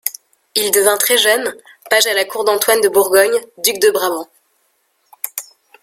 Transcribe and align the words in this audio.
Il 0.55 0.71
devint 0.71 0.97
très 0.97 1.19
jeune, 1.19 1.55
page 1.91 2.07
à 2.07 2.15
la 2.15 2.25
cour 2.25 2.43
d'Antoine 2.43 2.81
de 2.81 2.89
Bourgogne, 2.89 3.39
duc 3.59 3.77
de 3.77 3.91
Brabant. 3.91 4.27